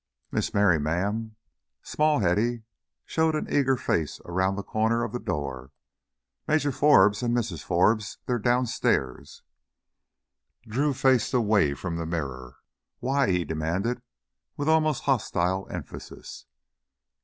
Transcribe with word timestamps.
"Miss 0.31 0.51
Merry, 0.51 0.79
ma'am" 0.79 1.35
small 1.93 2.21
Hetty 2.21 2.63
showed 3.05 3.35
an 3.35 3.45
eager 3.53 3.77
face 3.77 4.19
around 4.25 4.55
the 4.55 4.63
corner 4.63 5.03
of 5.03 5.11
the 5.11 5.19
door 5.19 5.69
"Majuh 6.47 6.73
Forbes 6.73 7.21
and 7.21 7.35
Missus 7.35 7.61
Forbes 7.61 8.17
they's 8.25 8.41
downstairs." 8.41 9.43
Drew 10.67 10.95
faced 10.95 11.35
away 11.35 11.75
from 11.75 11.97
the 11.97 12.07
mirror. 12.07 12.55
"Why?" 12.97 13.29
he 13.29 13.45
demanded 13.45 14.01
with 14.57 14.67
almost 14.67 15.03
hostile 15.03 15.67
emphasis. 15.69 16.47